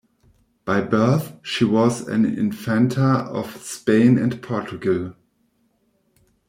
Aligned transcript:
By 0.65 0.81
birth, 0.81 1.33
she 1.43 1.63
was 1.63 2.07
an 2.07 2.25
infanta 2.25 3.27
of 3.29 3.61
Spain 3.61 4.17
and 4.17 4.41
Portugal. 4.41 5.13